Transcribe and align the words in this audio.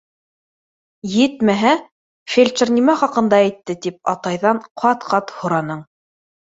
Етмәһә, 1.15 1.75
фельдшер 2.33 2.73
нимә 2.79 2.97
хаҡында 3.05 3.41
әйтте, 3.45 3.79
тип 3.87 4.03
атайҙан 4.17 4.67
ҡат-ҡат 4.85 5.39
һораның. 5.41 5.89